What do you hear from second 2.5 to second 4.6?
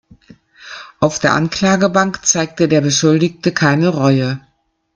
der Beschuldigte keine Reue.